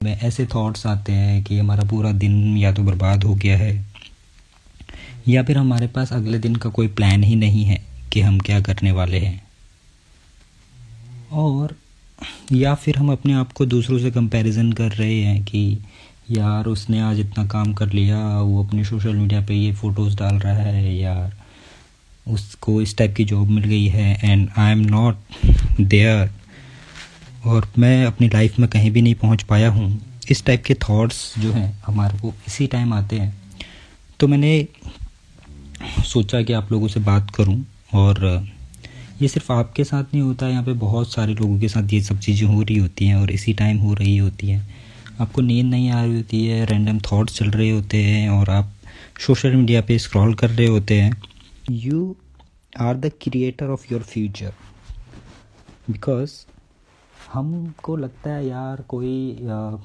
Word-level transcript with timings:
में 0.00 0.18
ऐसे 0.18 0.44
थॉट्स 0.46 0.86
आते 0.86 1.12
हैं 1.12 1.42
कि 1.44 1.58
हमारा 1.58 1.82
पूरा 1.88 2.10
दिन 2.12 2.56
या 2.56 2.72
तो 2.72 2.82
बर्बाद 2.82 3.24
हो 3.24 3.34
गया 3.34 3.56
है, 3.58 3.72
या 5.28 5.42
फिर 5.42 5.58
हमारे 5.58 5.86
पास 5.86 6.12
अगले 6.12 6.38
दिन 6.38 6.54
का 6.56 6.70
कोई 6.70 6.88
प्लान 6.90 7.22
ही 7.22 7.34
नहीं 7.36 7.64
है 7.64 7.80
कि 8.12 8.20
हम 8.20 8.38
क्या 8.38 8.60
करने 8.60 8.92
वाले 8.92 9.18
हैं। 9.18 9.42
और, 11.32 11.76
या 12.52 12.74
फिर 12.74 12.96
हम 12.96 13.12
अपने 13.12 13.32
आप 13.32 13.52
को 13.52 13.66
दूसरों 13.66 13.98
से 13.98 14.10
कंपैरिजन 14.10 14.72
कर 14.72 14.92
रहे 14.92 15.20
हैं 15.20 15.42
कि 15.44 15.78
यार 16.30 16.66
उसने 16.66 17.00
आज 17.00 17.20
इतना 17.20 17.46
काम 17.48 17.72
कर 17.74 17.92
लिया, 17.92 18.18
वो 18.38 18.64
अपने 18.64 18.84
सोशल 18.84 19.14
मीडिया 19.14 19.40
पे 19.40 19.54
ये 19.54 19.72
फ़ोटोज़ 19.74 20.16
डाल 20.16 20.38
रहा 20.38 20.54
है, 20.54 20.96
यार 20.96 21.38
उसको 22.26 22.80
इस 22.82 22.96
टाइप 22.96 23.14
की 23.16 23.24
जॉब 23.24 23.48
मिल 23.50 23.64
गई 23.64 23.86
है 23.88 24.18
and 24.22 24.48
I 24.56 24.72
am 24.72 24.86
not 24.88 25.16
there 25.80 26.30
और 27.46 27.66
मैं 27.78 28.04
अपनी 28.06 28.28
लाइफ 28.28 28.58
में 28.58 28.68
कहीं 28.68 28.90
भी 28.90 29.02
नहीं 29.02 29.14
पहुँच 29.14 29.42
पाया 29.42 29.68
हूँ। 29.70 30.00
इस 30.30 30.44
टाइप 30.44 30.62
के 30.64 30.74
थॉट्स 30.82 31.22
जो 31.38 31.52
हैं, 31.52 31.72
हमारे 31.86 32.18
को 32.18 32.32
इसी 32.48 32.66
टाइम 32.66 32.92
आते 32.94 33.16
हैं। 33.16 33.34
तो 34.20 34.28
मैंने 34.28 34.66
सोचा 36.06 36.42
कि 36.42 36.52
आप 36.52 36.72
लोगों 36.72 36.88
से 36.88 37.00
बात 37.00 37.30
करूँ 37.30 37.64
और, 37.94 38.46
ये 39.22 39.28
सिर्फ़ 39.28 39.52
आपके 39.52 39.84
साथ 39.84 40.14
नहीं 40.14 40.22
होता 40.22 40.46
है। 40.46 40.52
यहाँ 40.52 40.64
पे 40.64 40.72
बहुत 40.72 41.12
सारे 41.12 41.34
लोगों 41.34 41.58
के 41.60 41.68
साथ 41.68 41.92
ये 41.92 42.00
सब 42.02 42.18
चीज़ें 42.18 42.46
हो 42.48 42.62
रही 42.62 42.76
होती 42.78 43.06
हैं 43.06 43.16
और 43.16 43.30
इसी 43.30 43.52
टाइम 43.54 43.78
हो 43.78 43.94
रही 43.94 44.16
होती 44.16 44.48
हैं। 44.48 44.68
आपको 45.20 45.40
नींद 45.42 45.66
नहीं 45.66 45.90
आ 45.90 46.02
रही 46.04 46.16
होती 46.16 46.44
है 46.46 46.64
रैंडम 46.66 46.98
थॉट्स 47.00 47.38
चल 47.38 47.50
रहे 47.50 47.70
होते 47.70 48.02
हैं 48.04 48.28
और 48.30 48.50
आप 48.50 48.72
सोशल 49.26 49.56
मीडिया 49.56 49.80
पे 49.80 49.98
स्क्रॉल 49.98 50.34
कर 50.34 50.50
रहे 50.50 50.66
होते 50.66 51.00
हैं। 51.00 51.12
You 51.70 52.16
are 52.80 52.96
the 52.96 53.10
creator 53.22 53.70
of 53.70 53.84
your 53.92 54.02
future 54.02 54.52
because 55.90 56.30
हमको 57.28 57.96
लगता 57.96 58.30
है 58.30 58.46
यार 58.46 58.82
कोई 58.82 59.46
आ, 59.46 59.76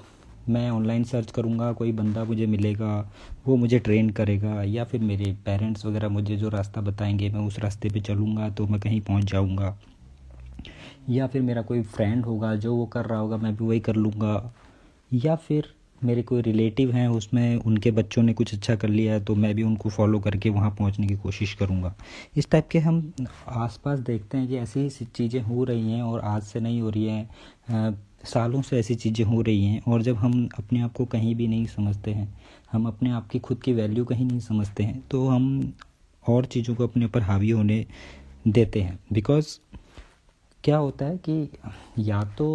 मैं 0.50 0.70
ऑनलाइन 0.72 1.04
सर्च 1.04 1.32
करूँगा 1.32 1.72
कोई 1.74 1.92
बंदा 1.92 2.24
मुझे 2.24 2.46
मिलेगा 2.46 3.12
वो 3.48 3.56
मुझे 3.56 3.80
ट्रेन 3.80 4.10
करेगा 4.10 4.64
या 4.64 4.84
फिर 4.84 5.02
मेरे 5.02 5.32
पेरेंट्स 5.46 5.86
वगैरह 5.86 6.10
मुझे 6.10 6.36
जो 6.38 6.50
रास्ता 6.50 6.82
बताएँगे 6.82 7.30
मैं 7.30 7.48
उस 7.48 7.60
रास्ते 7.60 7.90
पे 7.90 8.02
चलूँगा 8.02 8.50
तो 8.50 8.68
मैं 8.68 8.80
कहीं 8.80 9.02
पहुँच 9.02 9.24
जाऊँगा। 9.24 9.78
या 11.10 11.28
फिर 11.28 11.42
मेरा 11.42 11.62
कोई 11.62 11.82
फ्रेंड 11.82 12.26
होगा 12.26 12.56
जो 12.56 12.76
वो 12.76 12.86
कर 12.86 13.06
रहा 13.06 13.20
होगा 13.20 13.38
मैं 13.38 13.56
भी 13.56 13.66
वही 13.66 13.80
कर 13.80 13.96
लूँगा। 13.96 14.54
या 15.14 15.36
फिर 15.36 15.75
मेरे 16.02 16.22
कोई 16.22 16.42
रिलेटिव 16.42 16.92
हैं, 16.92 17.08
उसमें 17.08 17.56
उनके 17.58 17.92
बच्चों 17.92 18.24
ने 18.24 18.34
कुछ 18.34 18.54
अच्छा 18.54 18.76
कर 18.76 18.90
लिया 18.90 19.14
है 19.14 19.24
तो 19.26 19.36
मैं 19.36 19.54
भी 19.56 19.64
उनको 19.64 19.90
फॉलो 19.90 20.20
करके 20.20 20.50
वहाँ 20.50 20.70
पहुँचने 20.72 21.08
की 21.08 21.16
कोशिश 21.18 21.54
करूँगा। 21.54 21.94
इस 22.38 22.50
टाइप 22.52 22.68
के 22.72 22.80
हम 22.80 23.14
आसपास 23.48 24.00
देखते 24.02 24.38
हैं 24.38 24.48
कि 24.48 24.58
ऐसी 24.58 24.90
चीज़ें 25.06 25.42
हो 25.42 25.64
रही 25.64 25.92
हैं 25.92 26.02
और 26.04 26.20
आज 26.22 26.44
से 26.44 26.60
नहीं 26.60 26.82
हो 26.82 26.90
रही 26.90 27.06
हैं 27.06 27.98
सालों 28.26 28.62
से 28.62 28.80
ऐसी 28.80 28.96
चीज़ें 28.96 29.26
हो 29.26 29.42
रही 29.42 29.64
हैं 29.66 29.82
और 29.84 30.02
जब 30.02 30.16
हम 30.18 30.48
अपने 30.60 30.82
आप 30.82 30.94
को 30.94 31.06
कहीं 31.06 31.34
भी 31.36 31.48
नहीं 31.48 31.66
समझते 31.68 32.12
हैं, 32.12 32.34
हम 32.72 32.86
अपने 32.88 33.12
आप 33.12 33.28
की 33.28 33.40
खुद 33.40 33.62
की 33.62 33.74
वैल्यू 33.74 34.06
कहीं 34.06 34.26
नहीं 34.26 34.40
समझते 34.42 34.84
हैं 34.84 35.02
तो 35.12 35.28
हम 35.28 35.74
और 36.24 36.46
चीज़ों 36.46 36.76
को 36.76 36.84
अपने 36.84 37.06
ऊपर 37.06 37.22
हावी 37.22 37.50
होने 37.50 37.86
देते 38.48 38.82
हैं। 38.82 39.00
बिकॉज़ 39.14 39.58
क्या 40.66 40.78
होता 40.78 41.06
है 41.06 41.18
कि 41.18 41.50
या 42.00 42.22
तो 42.38 42.46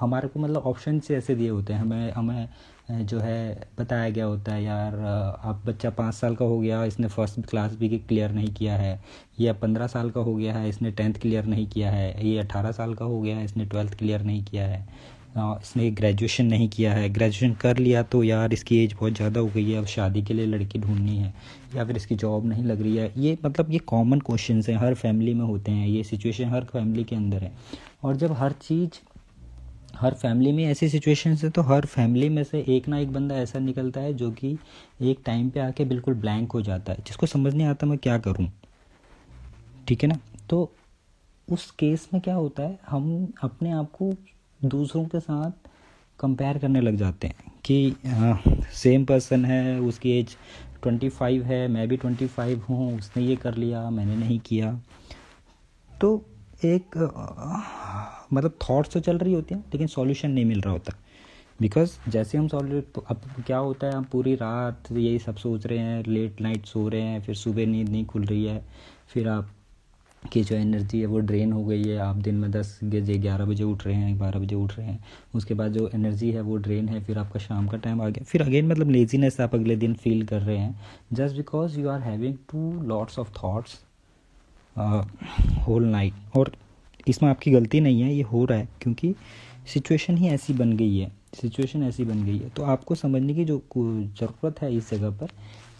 हमारे 0.00 0.28
को 0.28 0.40
मतलब 0.40 0.62
ऑप्शन 0.66 0.98
से 1.00 1.16
ऐसे 1.16 1.34
दिए 1.34 1.48
होते 1.48 1.72
हैं। 1.72 1.80
हमें 1.80 2.12
हमें 2.12 3.06
जो 3.06 3.18
है 3.20 3.68
बताया 3.78 4.10
गया 4.10 4.24
होता 4.24 4.52
है, 4.52 4.62
यार 4.64 4.98
आप 5.44 5.62
बच्चा 5.66 5.90
पाँच 5.90 6.14
साल 6.14 6.36
का 6.36 6.44
हो 6.44 6.58
गया, 6.60 6.84
इसने 6.84 7.08
फ़र्स्ट 7.08 7.40
क्लास 7.40 7.74
भी 7.76 7.88
क्लियर 7.98 8.30
नहीं 8.30 8.52
किया 8.54 8.76
है। 8.76 9.00
या 9.40 9.52
पंद्रह 9.52 9.86
साल 9.86 10.10
का 10.10 10.20
हो 10.20 10.34
गया 10.34 10.54
है, 10.54 10.68
इसने 10.68 10.90
टेंथ 10.90 11.14
क्लियर 11.14 11.44
नहीं 11.44 11.66
किया 11.66 11.90
है। 11.90 12.26
ये 12.26 12.38
अठारह 12.38 12.72
साल 12.72 12.94
का 12.94 13.04
हो 13.04 13.20
गया 13.20 13.36
है, 13.36 13.44
इसने 13.44 13.64
ट्वेल्थ 13.64 13.98
क्लियर 13.98 14.22
नहीं 14.22 14.44
किया 14.44 14.66
है। 14.66 14.86
इसने 15.36 15.90
ग्रेजुएशन 15.90 16.46
नहीं 16.46 16.68
किया 16.68 16.92
है। 16.94 17.08
ग्रेजुएशन 17.08 17.54
कर 17.54 17.78
लिया 17.78 18.02
तो 18.04 18.22
यार 18.24 18.52
इसकी 18.52 18.78
एज 18.84 18.92
बहुत 18.92 19.12
ज़्यादा 19.12 19.40
हो 19.40 19.46
गई 19.46 19.70
है। 19.70 19.78
अब 19.78 19.86
शादी 19.86 20.22
के 20.22 20.34
लिए 20.34 20.46
लड़की 20.46 20.78
ढूंढनी 20.78 21.16
है 21.16 21.32
या 21.76 21.84
फिर 21.84 21.96
इसकी 21.96 22.14
जॉब 22.16 22.46
नहीं 22.46 22.64
लग 22.64 22.82
रही 22.82 22.96
है। 22.96 23.12
ये 23.18 23.36
मतलब 23.44 23.72
ये 23.72 23.78
कॉमन 23.86 24.20
क्वेश्चन 24.20 24.62
हैं। 24.68 24.76
हर 24.76 24.94
फैमिली 24.94 25.34
में 25.34 25.44
होते 25.44 25.72
हैं। 25.72 25.86
ये 25.88 26.02
सिचुएशन 26.04 26.48
हर 26.48 26.64
फैमिली 26.64 27.04
के 27.04 27.16
अंदर 27.16 27.42
है। 27.42 27.52
और 28.04 28.16
जब 28.16 28.32
हर 28.32 28.52
चीज़, 28.62 29.00
हर 29.96 30.14
फैमिली 30.14 30.52
में 30.52 30.64
ऐसी 30.64 30.88
सिचुएशन 30.88 31.30
है 31.34 31.50
तो 31.50 31.62
हर 31.64 31.86
फैमिली 31.86 32.28
में 32.28 32.42
से 32.44 32.64
एक 32.68 32.88
ना 32.88 32.98
एक 32.98 33.12
बंदा 33.12 33.34
ऐसा 33.34 33.58
निकलता 33.58 34.00
है 34.00 34.12
जो 34.14 34.30
कि 34.32 34.56
एक 35.02 35.20
टाइम 35.26 35.48
पे 35.50 35.60
आके 35.60 35.84
बिल्कुल 35.84 36.14
ब्लैंक 36.14 36.52
हो 36.52 36.62
जाता 36.62 36.92
है। 36.92 37.02
जिसको 37.06 37.26
समझ 37.26 37.54
नहीं 37.54 37.66
आता 37.66 37.86
मैं 37.86 37.98
क्या 37.98 38.18
करूँ। 38.18 38.48
ठीक 39.88 40.02
है 40.02 40.08
ना? 40.08 40.18
तो 40.50 40.70
उस 41.48 41.70
केस 41.70 42.08
में 42.14 42.20
क्या 42.22 42.34
होता 42.34 42.62
है? 42.62 42.78
हम 42.88 43.32
अपने 43.42 43.70
आप 43.72 43.90
को 43.92 44.12
दूसरों 44.68 45.04
के 45.04 45.20
साथ 45.20 45.68
कंपेयर 46.18 46.58
करने 46.58 46.80
लग 46.80 46.96
जाते 46.96 47.26
हैं 47.26 47.52
कि 47.64 47.94
हाँ 48.06 48.42
सेम 48.74 49.04
पर्सन 49.04 49.44
है, 49.44 49.80
उसकी 49.80 50.10
एज 50.10 50.36
ट्वेंटी 50.82 51.08
फाइव 51.08 51.42
है, 51.44 51.66
मैं 51.68 51.88
भी 51.88 51.96
ट्वेंटी 51.96 52.26
फाइव 52.26 52.62
हूँ, 52.68 52.96
उसने 52.98 53.22
ये 53.22 53.36
कर 53.36 53.54
लिया, 53.54 53.88
मैंने 53.90 54.16
नहीं 54.16 54.38
किया। 54.40 54.72
तो 55.90 56.24
एक 56.64 56.96
मतलब 58.32 58.58
थॉट्स 58.62 58.92
तो 58.92 59.00
चल 59.00 59.18
रही 59.18 59.34
होती 59.34 59.54
हैं, 59.54 59.64
लेकिन 59.64 59.86
सॉल्यूशन 59.86 60.30
नहीं 60.30 60.44
मिल 60.44 60.60
रहा 60.60 60.72
होता। 60.72 60.96
बिकॉज़ 61.60 61.92
जैसे 62.10 62.38
हम 62.38 62.48
सॉल्व 62.48 62.80
तो 62.94 63.04
अब 63.10 63.20
क्या 63.46 63.58
होता 63.58 63.86
है, 63.86 63.92
हम 63.94 64.04
पूरी 64.04 64.34
रात 64.34 64.92
यही 64.92 65.18
सब 65.18 65.36
सोच 65.36 65.66
रहे 65.66 65.78
हैं 65.78 66.02
लेट 66.06 66.40
नाइट 66.40 66.66
सो 66.66 66.88
रहे 66.88 67.02
हैं, 67.02 67.20
फिर 67.22 67.34
सुबह 67.34 67.66
नींद 67.66 67.88
नहीं 67.88 68.04
खुल 68.06 68.24
रही 68.24 68.44
है, 68.44 68.62
फिर 69.08 69.28
आप 69.28 69.50
की 70.26 70.42
जो 70.42 70.56
एनर्जी 70.56 71.00
है 71.00 71.06
वो 71.06 71.18
ड्रेन 71.20 71.52
हो 71.52 71.64
गई 71.64 71.82
है। 71.82 71.96
आप 71.98 72.16
दिन 72.16 72.34
में 72.34 72.50
दस 72.50 72.78
बजे 72.84 73.16
ग्यारह 73.18 73.44
बजे 73.44 73.64
उठ 73.64 73.86
रहे 73.86 73.94
हैं, 73.94 74.18
बारह 74.18 74.40
बजे 74.40 74.54
उठ 74.54 74.76
रहे 74.78 74.86
हैं। 74.86 75.04
उसके 75.34 75.54
बाद 75.54 75.72
जो 75.72 75.88
एनर्जी 75.94 76.30
है 76.30 76.40
वो 76.40 76.56
ड्रेन 76.56 76.88
है, 76.88 77.02
फिर 77.04 77.18
आपका 77.18 77.40
शाम 77.40 77.68
का 77.68 77.76
टाइम 77.76 78.02
आ 78.02 78.08
गया। 78.08 78.24
फिर 78.24 78.42
अगेन 78.42 78.66
मतलब 78.66 78.90
लेजीनेस 78.90 79.40
आप 79.40 79.54
अगले 79.54 79.76
दिन 79.76 79.94
फील 79.94 80.24
कर 80.26 80.40
रहे 80.40 80.58
हैं। 80.58 80.80
Just 81.12 81.36
because 81.36 81.78
you 81.80 81.88
are 81.88 82.00
having 82.00 82.36
two 82.52 82.70
lots 82.84 83.18
of 83.18 83.30
thoughts 83.32 83.80
whole 85.66 85.84
night 85.86 86.36
और 86.36 86.52
इसमें 87.08 87.28
आपकी 87.30 87.50
गलती 87.50 87.80
नहीं 87.80 88.00
है, 88.02 88.14
ये 88.14 88.22
हो 88.22 88.44
रहा 88.44 88.58
है, 88.58 88.68
क्योंकि 88.82 89.14
सिचुएशन 89.66 90.16
ही 90.16 90.28
ऐसी 90.28 90.52
बन 90.52 90.76
गई 90.76 90.98
है। 90.98 91.10
सिचुएशन 91.34 91.82
ऐसी 91.82 92.04
बन 92.04 92.24
गई 92.24 92.38
है। 92.38 92.48
तो 92.48 92.62
आपको 92.64 92.94
समझने 92.94 93.34
की 93.34 93.44
जो 93.44 93.62
ज़रूरत 93.76 94.60
है 94.62 94.74
इस 94.76 94.90
जगह 94.90 95.10
पर 95.10 95.26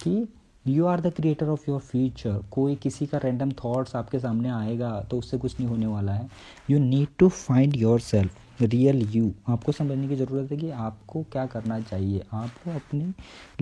कि 0.03 0.27
you 0.69 0.87
are 0.87 1.01
the 1.01 1.13
creator 1.17 1.49
of 1.49 1.65
your 1.69 1.81
future 1.81 2.43
कोई 2.51 2.75
किसी 2.77 3.07
का 3.07 3.19
रैंडम 3.19 3.51
थाट्स 3.53 3.95
आपके 3.97 4.19
सामने 4.19 4.49
आएगा 4.51 4.91
तो 5.11 5.19
उससे 5.19 5.39
कुछ 5.39 5.59
नहीं 5.61 5.69
होने 5.69 5.87
वाला 5.87 6.13
है। 6.13 6.29
You 6.71 6.79
need 6.79 7.09
to 7.19 7.29
find 7.29 7.77
your 7.77 8.01
self 8.01 8.63
real 8.63 9.01
you 9.11 9.33
आपको 9.49 9.73
समझने 9.73 10.09
की 10.09 10.17
ज़रूरत 10.17 10.51
है 10.53 10.57
कि 10.59 10.71
आपको 10.71 11.23
क्या 11.33 11.45
करना 11.47 11.81
चाहिए। 11.81 12.23
आपको 12.33 12.71
अपनी 12.71 13.13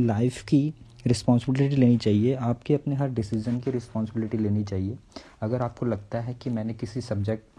लाइफ 0.01 0.43
की 0.43 0.73
रिस्पॉन्सिबिलिटी 1.07 1.77
लेनी 1.77 1.97
चाहिए। 1.99 2.35
आपके 2.35 2.75
अपने 2.75 2.95
हर 2.95 3.09
डिसीज़न 3.11 3.59
की 3.61 3.71
रिस्पॉन्सिबिलिटी 3.71 4.39
लेनी 4.39 4.63
चाहिए। 4.65 4.99
अगर 5.43 5.63
आपको 5.63 5.87
लगता 5.87 6.21
है 6.21 6.35
कि 6.35 6.51
मैंने 6.51 6.75
किसी 6.75 7.01
सब्जेक्ट 7.01 7.53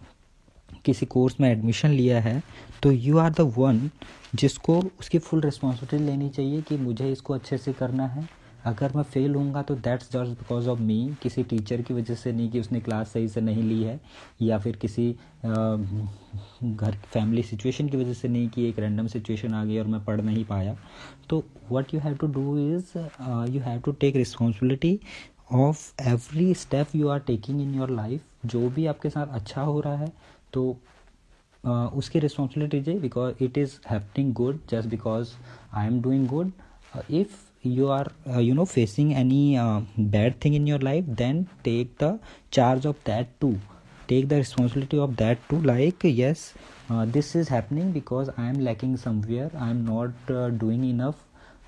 किसी 0.86 1.06
कोर्स 1.06 1.40
में 1.42 1.50
एडमिशन 1.50 1.90
लिया 1.90 2.20
है 2.22 2.42
तो 2.84 2.92
यू 2.92 3.18
आर 3.18 3.32
द 3.32 3.42
वन 3.58 3.90
जिसको 4.36 4.80
उसकी 5.00 5.20
फुल 5.20 5.42
रिस्पॉन्सिबिलिटी 5.42 6.06
लेनी 6.06 6.30
चाहिए 6.30 6.62
कि 6.62 6.78
मुझे 6.78 7.12
इसको 7.12 7.34
अच्छे 7.34 7.58
से 7.58 7.74
करना 7.74 8.08
है। 8.08 8.28
अगर 8.66 8.92
मैं 8.96 9.04
फेल 9.04 9.36
होऊँगा 9.36 9.62
तो 9.62 9.76
that's 9.76 10.12
just 10.12 10.32
because 10.40 10.70
of 10.70 10.80
me 10.80 11.16
किसी 11.24 11.44
टीचर 11.44 11.82
की 11.82 11.94
वजह 11.94 12.16
से 12.16 12.32
नहीं 12.32 12.50
कि 12.50 12.60
उसने 12.60 12.80
क्लास 12.80 13.12
सही 13.14 13.28
से 13.28 13.42
नहीं 13.42 13.64
ली 13.64 13.82
है 13.84 14.00
या 14.42 14.58
फिर 14.60 14.76
किसी 14.76 15.12
घर 15.46 16.98
फैमिली 17.14 17.44
सिचुएशन 17.44 17.90
की 17.90 17.98
वजह 17.98 18.14
से 18.14 18.28
नहीं 18.28 18.50
कि 18.50 18.68
एक 18.70 18.80
रैंडम 18.80 19.08
सिचुएशन 19.08 19.54
आ 19.54 19.64
गई 19.66 19.78
और 19.78 19.88
मैं 19.88 20.04
पढ़ 20.06 20.22
नहीं 20.22 20.46
पाया। 20.46 20.76
तो 21.30 21.44
what 21.72 21.94
you 21.94 22.00
have 22.00 22.16
to 22.16 22.28
do 22.28 22.58
is 22.58 22.98
you 23.56 23.62
have 23.62 23.82
to 23.82 23.92
take 23.92 24.16
responsibility 24.16 25.00
of 25.54 26.02
every 26.08 26.54
step 26.54 26.96
you 26.96 27.08
are 27.08 27.20
taking 27.20 27.62
in 27.62 27.76
your 27.76 27.90
life 27.90 28.22
जो 28.46 28.70
भी 28.70 28.86
आपके 28.86 29.10
साथ 29.10 29.28
अच्छा 29.28 29.62
हो 29.62 29.80
रहा 29.80 29.98
है 29.98 30.12
तो 30.54 30.78
uh, 31.64 31.94
उसकी 31.94 32.20
रिस्पॉन्सिबिलिटी 32.20 32.78
लीजिए 32.78 33.00
because 33.00 33.44
it 33.44 33.58
is 33.58 33.80
happening 33.90 34.34
good 34.34 34.60
just 34.70 34.90
because 34.90 35.34
I 35.74 35.88
am 35.88 36.02
doing 36.02 36.28
good 36.28 36.52
if 37.12 37.45
you 37.66 37.90
are 37.90 38.08
uh, 38.30 38.40
you 38.40 38.54
know 38.54 38.66
facing 38.66 39.14
any 39.14 39.58
uh, 39.58 39.82
bad 39.98 40.40
thing 40.40 40.54
in 40.54 40.68
your 40.68 40.80
life 40.80 41.04
then 41.08 41.48
take 41.64 41.98
the 41.98 42.20
charge 42.52 42.86
of 42.86 42.96
that 43.04 43.40
too 43.42 43.60
take 44.08 44.30
the 44.30 44.38
responsibility 44.38 44.98
of 44.98 45.16
that 45.18 45.38
too 45.50 45.60
like 45.62 46.04
yes 46.04 46.54
uh, 46.90 47.06
this 47.06 47.36
is 47.36 47.50
happening 47.50 47.92
because 47.92 48.30
i 48.38 48.48
am 48.48 48.60
lacking 48.64 48.96
somewhere 48.96 49.50
i 49.58 49.70
am 49.70 49.84
not 49.84 50.12
uh, 50.30 50.50
doing 50.50 50.84
enough 50.84 51.16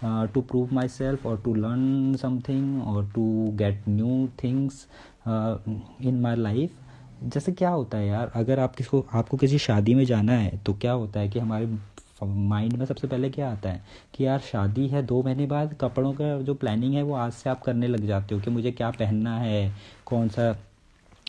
uh, 0.03 0.27
to 0.27 0.41
prove 0.41 0.71
myself 0.71 1.25
or 1.25 1.38
to 1.38 1.53
learn 1.53 2.15
something 2.17 2.83
or 2.85 3.05
to 3.15 3.51
get 3.55 3.88
new 3.88 4.29
things 4.38 4.88
uh, 5.25 5.57
in 5.99 6.21
my 6.21 6.35
life 6.35 6.83
जैसे 7.23 7.51
क्या 7.51 7.69
होता 7.69 7.97
है 7.97 8.07
यार 8.07 8.31
अगर 8.35 8.59
आप 8.59 8.75
किसको 8.75 9.05
आपको 9.19 9.38
किसी 9.38 9.57
शादी 9.57 9.94
में 9.95 10.03
जाना 10.05 10.33
है 10.33 10.57
तो 10.65 10.73
क्या 10.73 10.91
होता 10.91 11.19
है 11.19 11.29
कि 11.29 11.39
हमारे 11.39 11.65
माइंड 12.25 12.73
में 12.73 12.85
सबसे 12.85 13.07
पहले 13.07 13.29
क्या 13.29 13.49
आता 13.51 13.69
है? 13.69 13.81
कि 14.13 14.25
यार, 14.25 14.39
शादी 14.41 14.87
है 14.87 15.03
दो 15.05 15.21
महीने 15.23 15.45
बाद, 15.45 15.75
कपड़ों 15.81 16.13
का 16.13 16.37
जो 16.41 16.53
प्लानिंग 16.53 16.93
है 16.93 17.03
वो 17.03 17.15
आज 17.15 17.31
से 17.33 17.49
आप 17.49 17.61
करने 17.63 17.87
लग 17.87 18.05
जाते 18.05 18.35
हो 18.35 18.41
कि 18.41 18.51
मुझे 18.51 18.71
क्या 18.71 18.89
पहनना 18.91 19.37
है? 19.39 19.71
कौन 20.05 20.29
सा 20.29 20.55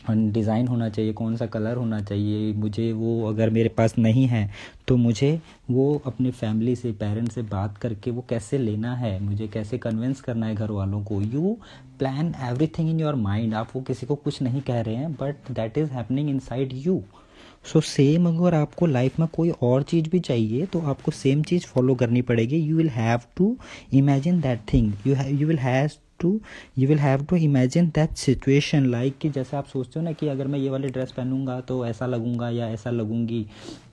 डिज़ाइन 0.09 0.67
होना 0.67 0.87
चाहिए, 0.89 1.13
कौन 1.13 1.35
सा 1.37 1.45
कलर 1.45 1.75
होना 1.75 1.99
चाहिए? 2.01 2.53
मुझे 2.53 2.91
वो 2.93 3.27
अगर 3.29 3.49
मेरे 3.49 3.69
पास 3.69 3.97
नहीं 3.97 4.25
है 4.27 4.49
तो 4.87 4.95
मुझे 4.97 5.39
वो 5.71 6.01
अपने 6.05 6.31
फैमिली 6.31 6.75
से 6.75 6.91
पेरेंट्स 6.91 7.35
से 7.35 7.41
बात 7.41 7.77
करके 7.77 8.11
वो 8.11 8.23
कैसे 8.29 8.57
लेना 8.57 8.95
है? 8.95 9.19
मुझे 9.19 9.47
कैसे 9.47 9.77
कन्विंस 9.77 10.21
करना 10.21 10.45
है 10.45 10.55
घर 10.55 10.71
वालों 10.71 11.03
को? 11.03 11.21
You 11.21 11.55
plan 11.99 12.33
everything 12.41 12.89
in 12.89 12.99
your 12.99 13.15
mind 13.15 13.53
आप 13.53 13.69
वो 13.75 13.81
किसी 13.81 14.05
को 14.05 14.15
कुछ 14.15 14.41
नहीं 14.41 14.61
कह 14.61 14.81
रहे 14.81 14.95
हैं 14.95 15.11
but 15.13 15.51
that 15.51 15.77
is 15.77 15.91
happening 15.91 16.29
in 16.29 16.39
side 16.39 16.73
you 16.73 17.01
so 17.65 17.81
same 17.81 18.27
अगर 18.27 18.53
आपको 18.55 18.85
लाइफ 18.85 19.19
में 19.19 19.27
कोई 19.33 19.49
और 19.61 19.83
चीज़ 19.83 20.09
भी 20.09 20.19
चाहिए 20.19 20.65
तो 20.65 20.79
आपको 20.81 21.11
सेम 21.11 21.41
चीज़ 21.43 21.65
फॉलो 21.65 21.95
करनी 21.95 22.21
पड़ेगी। 22.21 22.57
You 22.57 22.77
will 22.77 22.89
have 22.89 23.19
to 23.37 23.55
imagine 23.93 24.39
that 24.41 24.59
thing 24.73 24.93
you 25.07 25.15
you 25.27 25.47
will 25.47 25.59
has 25.59 25.97
to 26.19 26.39
you 26.77 26.87
will 26.87 26.99
have 26.99 27.23
to 27.25 27.35
imagine 27.35 27.87
that 27.87 28.13
situation 28.17 28.85
like 28.85 29.17
कि 29.17 29.29
जैसे 29.29 29.57
आप 29.57 29.65
सोचते 29.65 29.99
हो 29.99 30.03
ना 30.05 30.11
कि 30.11 30.27
अगर 30.27 30.47
मैं 30.47 30.59
ये 30.59 30.69
वाली 30.69 30.89
ड्रेस 30.89 31.11
पहनूँगा 31.11 31.59
तो 31.61 31.85
ऐसा 31.85 32.05
लगूँगा 32.05 32.49
या 32.49 32.67
ऐसा 32.69 32.89
लगूँगी। 32.89 33.45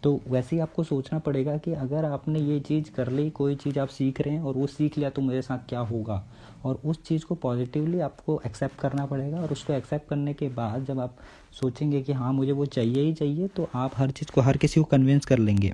तो 0.03 0.21
वैसे 0.29 0.57
ही 0.57 0.63
आपको 0.63 0.83
सोचना 0.85 1.19
पड़ेगा 1.19 1.57
कि 1.57 1.73
अगर 1.75 2.05
आपने 2.05 2.41
ये 2.41 2.59
चीज़ 2.61 2.91
कर 2.91 3.11
ली, 3.13 3.29
कोई 3.31 3.55
चीज़ 3.55 3.79
आप 3.79 3.89
सीख 3.89 4.21
रहे 4.21 4.35
हैं 4.35 4.43
और 4.43 4.55
वो 4.55 4.67
सीख 4.67 4.99
लिया 4.99 5.11
तो 5.11 5.23
मेरे 5.23 5.43
साथ 5.43 5.69
क्या 5.69 5.81
होगा? 5.81 6.25
और 6.65 6.81
उस 6.85 7.03
चीज़ 7.05 7.25
को 7.25 7.35
पॉजिटिवली 7.35 8.01
आपको 8.01 8.41
एक्सेप्ट 8.47 8.79
करना 8.81 9.07
पड़ेगा 9.07 9.41
और 9.41 9.53
उसको 9.53 9.73
एक्सेप्ट 9.73 10.09
करने 10.09 10.35
के 10.35 10.49
बाद 10.49 10.85
जब 10.85 11.01
आप 11.01 11.17
सोचेंगे 11.53 12.03
कि 12.03 12.13
हाँ 12.13 12.33
मुझे 12.33 12.53
वो 12.53 12.67
चाहिए 12.67 13.03
ही 13.03 13.13
चाहिए 13.15 13.49
तो 13.49 13.69
आप 13.75 13.93
हर 13.97 14.11
चीज़ 14.11 14.33
को, 14.33 14.41
हर 14.41 14.57
किसी 14.57 14.81
को 14.81 14.85
कन्विंस 14.85 15.25
कर 15.25 15.39
लेंगे। 15.39 15.73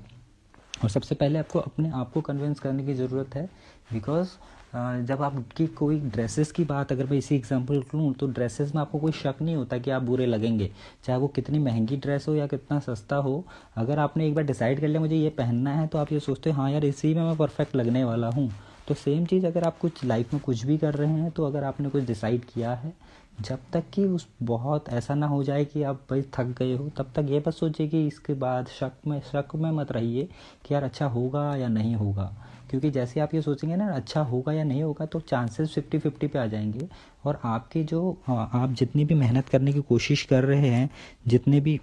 और 0.84 0.90
सबसे 0.90 1.14
पहले 1.14 1.38
आपको 1.38 1.58
अपने 1.58 1.90
आप 1.90 2.12
को 2.12 2.20
कन्विंस 2.20 2.60
करने 2.60 2.84
की 2.84 2.94
ज़रूरत 2.94 3.34
है 3.34 3.44
बिकॉज़ 3.92 4.28
जब 4.72 5.22
आपकी 5.22 5.66
कोई 5.68 5.98
ड्रेसेस 6.00 6.52
की 6.52 6.64
बात 6.64 6.92
अगर 6.92 7.06
मैं 7.06 7.16
इसी 7.18 7.34
एग्जांपल 7.36 7.82
लूँ 7.94 8.12
तो 8.14 8.26
ड्रेसेस 8.28 8.74
में 8.74 8.80
आपको 8.82 8.98
कोई 8.98 9.12
शक 9.12 9.42
नहीं 9.42 9.56
होता 9.56 9.78
कि 9.78 9.90
आप 9.90 10.02
बुरे 10.02 10.26
लगेंगे। 10.26 10.70
चाहे 11.04 11.18
वो 11.18 11.28
कितनी 11.28 11.58
महँगी 11.58 11.96
ड्रेस 11.96 12.28
हो 12.28 12.34
या 12.34 12.46
कितना 12.46 12.78
सस्ता 12.80 13.16
हो, 13.16 13.44
अगर 13.76 13.98
आपने 13.98 14.26
एक 14.26 14.34
बार 14.34 14.44
डिसाइड 14.44 14.80
कर 14.80 14.88
लिया, 14.88 15.00
मुझे 15.00 15.16
ये 15.16 15.30
पहनना 15.30 15.70
है 15.70 15.86
तो 15.86 15.98
आप 15.98 16.12
ये 16.12 16.20
सोचते 16.20 16.50
हो 16.50 16.56
हाँ 16.56 16.70
यार, 16.70 16.84
इसी 16.84 17.14
में 17.14 17.22
मैं 17.22 17.36
परफेक्ट 17.36 17.76
लगने 17.76 18.04
वाला 18.04 18.28
हूँ। 18.28 18.50
तो 18.88 18.94
सेम 18.94 19.26
चीज़ 19.26 19.46
अगर 19.46 19.64
आप 19.64 19.78
कुछ 19.78 20.04
लाइफ 20.04 20.32
में 20.34 20.42
कुछ 20.42 20.64
भी 20.66 20.76
कर 20.78 20.94
रहे 20.94 21.10
हैं 21.10 21.30
तो 21.30 21.44
अगर 21.44 21.64
आपने 21.64 21.88
कुछ 21.88 22.04
डिसाइड 22.04 22.44
किया 22.44 22.72
है, 22.74 22.92
जब 23.40 23.58
तक 23.72 23.84
कि 23.94 24.04
उस 24.04 24.26
बहुत 24.42 24.88
ऐसा 24.88 25.14
ना 25.14 25.26
हो 25.26 25.42
जाए 25.44 25.64
कि 25.64 25.82
आप 25.82 26.00
भाई 26.10 26.22
थक 26.34 26.54
गए 26.58 26.74
हो, 26.74 26.88
तब 26.88 27.12
तक 27.16 27.26
ये 27.28 27.40
बस 27.46 27.58
सोचिए 27.58 27.88
कि 27.88 28.06
इसके 28.06 28.34
बाद 28.34 28.68
शक 28.70 29.06
में 29.06 29.20
शक 29.22 29.54
में 29.54 29.70
मत 29.70 29.92
रहिए 29.92 30.28
कि 30.64 30.74
यार 30.74 30.82
अच्छा 30.82 31.06
होगा 31.06 31.54
या 31.56 31.68
नहीं 31.68 31.94
होगा। 31.94 32.32
क्योंकि 32.72 32.90
जैसे 32.90 33.20
आप 33.20 33.34
ये 33.34 33.40
सोचेंगे 33.42 33.76
ना 33.76 33.86
अच्छा 33.94 34.20
होगा 34.22 34.52
या 34.52 34.64
नहीं 34.64 34.82
होगा 34.82 35.06
तो 35.06 35.20
चांसेस 35.22 35.74
फिफ्टी 35.74 35.98
फिफ्टी 35.98 36.26
पे 36.26 36.38
आ 36.38 36.46
जाएँगे। 36.46 36.88
और 37.24 37.40
आपके 37.44 37.82
जो 37.84 38.16
आप 38.30 38.74
जितनी 38.78 39.04
भी 39.04 39.14
मेहनत 39.16 39.48
करने 39.48 39.72
की 39.72 39.80
कोशिश 39.88 40.22
कर 40.24 40.44
रहे 40.44 40.68
हैं, 40.68 40.88
जितने 41.26 41.60
भी 41.60 41.80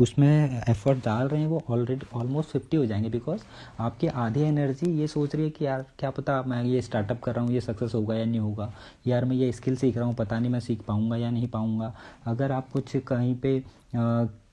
उसमें 0.00 0.62
एफर्ट 0.68 1.04
डाल 1.04 1.28
रहे 1.28 1.40
हैं, 1.40 1.48
वो 1.48 1.62
ऑलरेडी 1.70 2.06
ऑलमोस्ट 2.14 2.50
फिफ्टी 2.50 2.76
हो 2.76 2.86
जाएँगे 2.86 3.08
बिकॉज़ 3.10 3.40
आपकी 3.80 4.06
आधी 4.06 4.42
एनर्जी 4.42 4.90
ये 5.00 5.06
सोच 5.06 5.34
रही 5.34 5.44
है 5.44 5.50
कि 5.50 5.64
यार, 5.66 5.84
क्या 5.98 6.10
पता 6.10 6.42
मैं 6.42 6.62
ये 6.64 6.80
स्टार्टअप 6.82 7.20
कर 7.22 7.34
रहा 7.34 7.44
हूँ, 7.44 7.52
ये 7.52 7.60
सक्सेस 7.60 7.94
होगा 7.94 8.14
या 8.14 8.24
नहीं 8.24 8.40
होगा। 8.40 8.72
यार, 9.06 9.24
मैं 9.24 9.36
ये 9.36 9.52
स्किल 9.52 9.76
सीख 9.76 9.96
रहा 9.96 10.06
हूँ, 10.06 10.14
पता 10.14 10.38
नहीं 10.38 10.50
मैं 10.50 10.60
सीख 10.60 10.82
पाऊँगा 10.82 11.16
या 11.16 11.30
नहीं 11.30 11.48
पाऊँगा। 11.48 11.94
अगर 12.26 12.52
आप 12.52 12.70
कुछ 12.72 12.96
कहीं 13.06 13.34
पे 13.36 13.58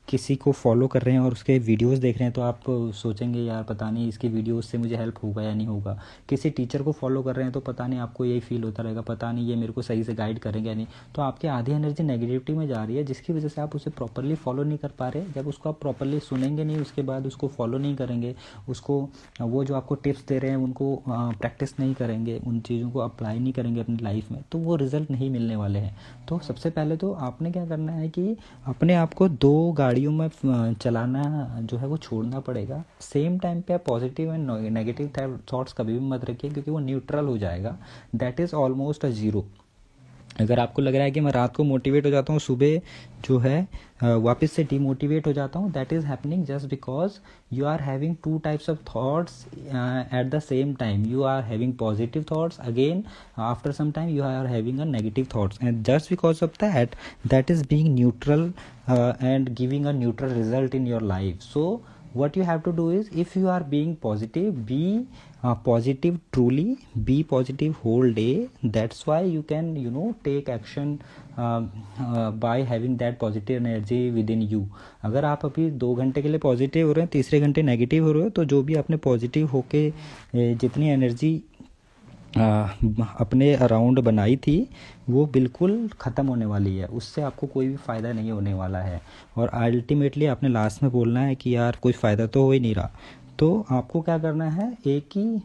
किसी 0.08 0.36
को 0.36 0.52
फॉलो 0.52 0.88
कर 0.88 1.02
रहे 1.02 1.14
हैं 1.14 1.22
और 1.22 1.32
उसके 1.32 1.58
वीडियोस 1.60 2.00
देख 2.00 2.18
रहे 2.18 2.24
हैं 2.24 2.34
तो 2.34 2.42
आप 2.42 2.64
सोचेंगे, 2.96 3.40
यार, 3.40 3.64
पता 3.64 3.90
नहीं, 3.92 4.08
इसकी 4.10 4.28
वीडियोस 4.28 4.68
से 4.68 4.78
मुझे 4.78 4.96
हेल्प 4.98 5.24
होगा 5.24 5.42
या 5.44 5.54
नहीं 5.54 5.68
होगा? 5.68 5.98
किसी 6.30 6.50
टीचर 6.50 6.82
को 6.82 6.92
फॉलो 6.92 7.22
कर 7.24 7.36
रहे 7.36 7.44
हैं 7.44 7.54
तो 7.54 7.60
पता 7.62 7.88
नहीं 7.88 8.00
आपको 8.00 8.26
यही 8.26 8.40
फील 8.40 8.64
होता 8.64 8.84
रहेगा, 8.84 9.02
पता 9.02 9.32
नहीं 9.32 9.48
ये 9.48 9.56
मेरे 9.56 9.74
को 9.74 9.82
सही 9.82 10.04
से 10.04 10.14
गाइड 10.14 10.40
करेंगे 10.40 10.70
या 10.70 10.76
नहीं? 10.76 10.88
तो 11.16 11.22
आपकी 11.22 11.48
आधी 11.48 11.72
एनर्जी 11.72 12.04
नेगेटिविटी 12.04 12.54
में 12.54 12.68
जा 12.68 12.84
रही 12.84 12.98
है, 12.98 13.04
जिसकी 13.04 13.34
वजह 13.34 13.48
से 13.48 13.62
आप 13.62 13.76
उसे 13.76 13.90
प्रॉपरली 13.92 14.36
फॉलो 14.36 14.64
नहीं 14.64 14.78
कर 14.78 14.92
पा 15.00 15.08
रहे। 15.08 15.24
जब 15.36 15.48
उसको 15.48 15.70
आप 15.70 15.80
प्रॉपरली 15.82 16.20
सुनेंगे 16.20 16.64
नहीं, 16.64 16.78
उसके 16.78 17.02
बाद 17.02 17.28
उसको 17.28 17.48
फॉलो 17.48 17.78
नहीं 17.78 17.96
करेंगे, 17.96 18.36
उसको, 18.70 19.00
वो 19.42 19.64
जो 19.64 19.76
आपको 19.76 19.96
टिप्स 19.96 20.26
दे 20.28 20.40
रहे 20.40 20.52
हैं, 20.52 20.58
उनको 20.58 21.04
प्रैक्टिस 21.08 21.80
नहीं 21.80 21.94
करेंगे, 21.94 22.40
उन 22.48 22.60
चीज़ों 22.62 22.90
को 22.92 23.00
अप्लाई 23.00 23.40
नहीं 23.40 23.54
करेंगे 23.54 23.82
अपनी 23.82 23.98
लाइफ 24.02 24.32
में 24.32 24.42
तो 24.52 24.58
वो 24.60 24.76
रिज़ल्ट 24.76 25.12
नहीं 25.12 25.30
मिलने 25.30 25.56
वाले 25.56 25.80
हैं। 25.80 25.96
तो 26.30 26.40
सबसे 26.40 26.70
पहले 26.70 26.98
तो 26.98 27.12
आपने 27.24 27.52
क्या 27.52 27.66
करना 27.66 27.92
है 27.92 28.10
कि 28.10 28.36
अपने 28.66 28.94
आप 28.96 29.14
को 29.14 29.28
दो 29.30 29.72
गाड़ी 29.72 29.95
गाड़ियों 29.96 30.12
में 30.12 30.74
चलाना 30.76 31.24
जो 31.64 31.78
है 31.78 31.88
वो 31.88 31.98
छोड़ना 31.98 32.40
पड़ेगा। 32.40 32.84
सेम 33.02 33.38
टाइम 33.40 33.62
पे 33.62 33.74
आप 33.74 33.84
पॉजिटिव 33.86 34.34
एंड 34.34 34.50
नेगेटिव 34.74 35.40
थॉट्स 35.52 35.74
कभी 35.74 35.94
भी 35.94 36.00
मत 36.06 36.26
रखिए 36.26 36.52
क्योंकि 36.52 36.72
वो 36.72 36.80
न्यूट्रल 36.80 37.26
हो 37.26 37.38
जाएगा। 37.38 37.78
That 38.16 38.40
is 38.40 38.56
almost 38.56 39.06
a 39.06 39.10
zero 39.10 39.46
अगर 40.40 40.60
आपको 40.60 40.82
लग 40.82 40.96
रहा 40.96 41.04
है 41.04 41.12
कि 41.12 41.20
मैं 41.22 41.32
रात 41.32 41.56
को 41.56 41.64
मोटिवेट 41.64 42.06
हो 42.06 42.12
जाता 42.12 42.34
हूँ 42.34 42.40
सुबह 42.40 42.80
जो 43.26 43.38
है 43.40 43.68
वापस 44.04 44.52
से 44.52 44.64
डिमोटिवेट 44.64 45.28
हो 45.28 45.34
जाता 45.34 45.60
हूँ 45.60 45.72
that 45.72 45.94
is 45.94 46.06
happening 46.06 46.46
just 46.46 46.70
because 46.70 47.18
you 47.54 47.66
are 47.66 47.82
having 47.82 48.16
two 48.24 48.38
types 48.44 48.70
of 48.70 48.78
thoughts 48.96 49.46
at 49.46 50.30
the 50.30 50.40
same 50.40 50.74
time 50.76 51.06
you 51.06 51.24
are 51.24 51.44
having 51.44 51.74
positive 51.74 52.26
thoughts 52.32 52.60
again 52.60 53.04
after 53.44 53.72
some 53.72 53.92
time 53.92 54.10
you 54.10 54.24
are 54.24 54.48
having 54.48 54.80
a 54.80 54.86
negative 54.86 55.28
thoughts 55.36 55.64
and 55.64 55.84
just 55.84 56.10
because 56.10 56.44
of 56.44 56.64
that 56.64 56.96
that 57.28 57.52
is 57.52 57.68
being 57.68 57.94
neutral 57.96 58.52
and 58.90 59.54
giving 59.58 59.86
a 59.86 59.92
neutral 59.92 60.34
result 60.34 60.76
in 60.76 60.88
your 60.88 61.02
life 61.04 61.42
so 61.42 61.84
you 62.16 62.44
have 62.44 62.64
to 62.64 62.72
do 62.72 62.90
is 62.92 63.10
if 63.14 63.36
you 63.36 63.50
are 63.50 63.62
being 63.62 63.96
positive 63.98 64.66
be 64.66 65.06
uh, 65.34 65.35
truly 66.32 66.78
be 67.04 67.24
positive 67.24 67.76
whole 67.84 68.12
day. 68.12 68.50
That's 68.64 69.06
why 69.06 69.22
you 69.24 69.44
can 69.44 69.76
you 69.76 69.92
know 69.92 70.16
take 70.24 70.50
action 70.50 71.02
uh, 71.38 71.62
uh, 72.00 72.32
by 72.32 72.64
having 72.64 72.98
that 72.98 73.20
positive 73.20 73.64
energy 73.64 74.12
within 74.12 74.42
you. 74.42 74.64
अगर 75.04 75.26
आप 75.26 75.46
अभी 75.46 75.70
दो 75.72 75.94
घंटे 75.96 76.22
के 76.22 76.30
लिए 76.30 76.40
positive 76.40 76.88
हो 76.88 76.94
रहे 76.94 77.04
हैं 77.04 77.10
तीसरे 77.12 77.40
घंटे 77.40 77.62
नेगेटिव 77.64 78.06
हो 78.06 78.12
रहे 78.12 78.24
हो 78.24 78.30
तो 78.30 78.46
जो 78.46 78.62
भी 78.64 78.76
आपने 78.76 78.98
पॉजिटिव 78.98 79.48
होके 79.48 79.90
जितनी 80.36 80.90
एनर्जी 80.90 81.34
अपने 82.38 83.54
अराउंड 83.56 84.00
बनाई 84.04 84.36
थी 84.38 84.58
वो 85.10 85.26
बिल्कुल 85.34 85.90
ख़त्म 86.02 86.28
होने 86.28 86.46
वाली 86.46 86.76
है। 86.78 86.88
उससे 86.88 87.22
आपको 87.22 87.48
कोई 87.48 87.68
भी 87.68 87.76
फ़ायदा 87.76 88.12
नहीं 88.14 88.32
होने 88.32 88.54
वाला 88.54 88.80
है। 88.80 89.02
और 89.38 89.48
अल्टीमेटली 89.48 90.26
आपने 90.26 90.50
लास्ट 90.50 90.84
में 90.84 90.92
बोलना 90.92 91.20
है 91.20 91.36
कि 91.36 91.56
यार 91.56 91.78
कोई 91.82 91.94
फ़ायदा 91.94 92.26
तो 92.28 92.44
हो 92.44 92.52
ही 92.52 92.60
नहीं 92.60 92.76
रहा। 92.76 92.92
तो 93.40 93.66
आपको 93.72 94.02
क्या 94.02 94.18
करना 94.18 94.50
है? 94.50 94.78
एक 94.88 95.10
ही 95.16 95.40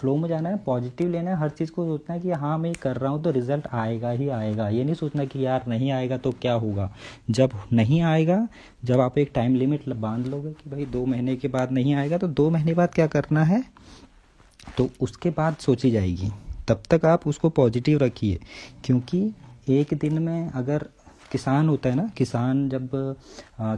फ्लो 0.00 0.16
में 0.16 0.28
जाना 0.28 0.48
है 0.48 0.56
पॉजिटिव 0.56 1.10
लेना 1.10 1.30
है, 1.30 1.36
हर 1.36 1.48
चीज़ 1.48 1.70
को 1.70 1.84
सोचना 1.84 2.14
है 2.14 2.20
कि 2.20 2.30
हाँ 2.30 2.58
मैं 2.58 2.72
कर 2.72 2.96
रहा 2.96 3.12
हूँ 3.12 3.22
तो 3.22 3.30
रिज़ल्ट 3.30 3.66
आएगा 3.72 4.10
ही 4.10 4.28
आएगा। 4.28 4.68
ये 4.68 4.84
नहीं 4.84 4.94
सोचना 4.94 5.24
कि 5.24 5.46
यार 5.46 5.64
नहीं 5.68 5.90
आएगा 5.92 6.16
तो 6.16 6.32
क्या 6.32 6.52
होगा? 6.52 6.90
जब 7.30 7.50
नहीं 7.72 8.00
आएगा, 8.02 8.48
जब 8.84 9.00
आप 9.00 9.18
एक 9.18 9.30
टाइम 9.34 9.54
लिमिट 9.54 9.88
बाँध 9.88 10.26
लोगे 10.26 10.52
कि 10.52 10.70
भाई 10.70 10.84
दो 10.84 11.06
महीने 11.06 11.36
के 11.36 11.48
बाद 11.48 11.72
नहीं 11.72 11.94
आएगा 11.94 12.18
तो 12.18 12.28
दो 12.28 12.50
महीने 12.50 12.74
बाद 12.74 12.94
क्या 12.94 13.06
करना 13.06 13.44
है? 13.44 13.64
तो 14.78 14.90
उसके 15.00 15.30
बाद 15.30 15.56
सोची 15.56 15.90
जाएगी। 15.90 16.30
तब 16.68 16.82
तक 16.90 17.04
आप 17.04 17.26
उसको 17.26 17.48
पॉजिटिव 17.50 17.98
रखिए। 17.98 18.40
क्योंकि 18.84 19.32
एक 19.68 19.94
दिन 19.94 20.22
में 20.22 20.50
अगर 20.50 20.86
किसान 21.34 21.68
होता 21.68 21.88
है 21.88 21.94
ना, 21.94 22.08
किसान 22.16 22.68
जब 22.68 22.90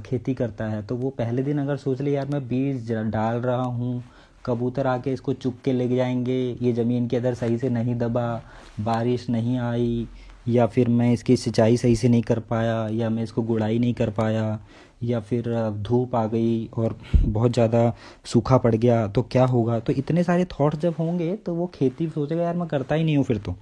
खेती 0.06 0.34
करता 0.34 0.64
है 0.66 0.82
तो 0.86 0.96
वो 0.96 1.10
पहले 1.18 1.42
दिन 1.42 1.58
अगर 1.58 1.76
सोच 1.78 2.00
ले, 2.00 2.10
यार 2.10 2.26
मैं 2.28 2.46
बीज 2.48 2.92
डाल 2.92 3.40
रहा 3.40 3.62
हूँ, 3.62 4.02
कबूतर 4.44 4.86
आके 4.86 5.12
इसको 5.12 5.32
चुप 5.34 5.56
के 5.64 5.72
ले 5.72 5.88
जाएँगे, 5.88 6.38
ये 6.62 6.72
ज़मीन 6.74 7.06
के 7.08 7.16
अंदर 7.16 7.34
सही 7.34 7.58
से 7.58 7.68
नहीं 7.70 7.94
दबा, 7.96 8.42
बारिश 8.80 9.28
नहीं 9.30 9.58
आई, 9.60 10.06
या 10.48 10.66
फिर 10.66 10.88
मैं 10.90 11.12
इसकी 11.12 11.36
सिंचाई 11.36 11.76
सही 11.76 11.96
से 11.96 12.08
नहीं 12.08 12.22
कर 12.22 12.38
पाया, 12.50 12.76
या 12.92 13.08
मैं 13.10 13.22
इसको 13.22 13.42
गुड़ाई 13.44 13.78
नहीं 13.78 13.94
कर 13.94 14.10
पाया, 14.12 14.58
या 15.02 15.20
फिर 15.20 15.44
धूप 15.82 16.14
आ 16.16 16.24
गई 16.26 16.68
और 16.76 16.96
बहुत 17.16 17.52
ज़्यादा 17.52 17.92
सूखा 18.24 18.58
पड़ 18.58 18.74
गया 18.74 19.06
तो 19.08 19.22
क्या 19.22 19.44
होगा? 19.46 19.78
तो 19.80 19.92
इतने 19.94 20.22
सारे 20.24 20.44
थॉट्स 20.52 20.78
जब 20.78 20.94
होंगे 20.98 21.34
तो 21.36 21.54
वो 21.54 21.66
खेती 21.74 22.08
सोचेगा, 22.08 22.42
यार 22.42 22.56
मैं 22.56 22.68
करता 22.68 22.94
ही 22.94 23.04
नहीं 23.04 23.16
हूँ 23.16 23.24
फिर 23.24 23.38
तो। 23.38 23.56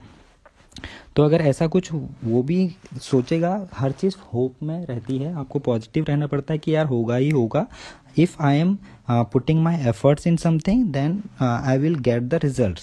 तो 1.17 1.23
अगर 1.23 1.41
ऐसा 1.43 1.67
कुछ 1.67 1.91
वो 1.93 2.43
भी 2.43 2.71
सोचेगा, 3.03 3.69
हर 3.75 3.93
चीज़ 3.93 4.15
होप 4.35 4.63
में 4.63 4.85
रहती 4.87 5.19
है। 5.19 5.33
आपको 5.35 5.59
पॉजिटिव 5.59 6.05
रहना 6.09 6.27
पड़ता 6.27 6.53
है 6.55 6.59
कि 6.59 6.75
यार 6.75 6.87
होगा 6.87 7.17
ही 7.17 7.31
होगा। 7.31 7.67
If 8.19 8.37
I 8.43 8.59
am 8.59 8.77
putting 9.11 9.63
my 9.63 9.77
efforts 9.89 10.27
in 10.27 10.37
something 10.37 10.85
then 10.93 11.23
I 11.43 11.79
will 11.79 11.95
get 12.01 12.23
the 12.23 12.41
result 12.45 12.81